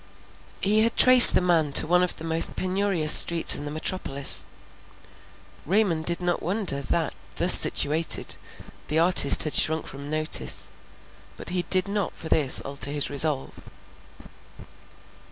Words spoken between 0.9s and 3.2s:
traced the man to one of the most penurious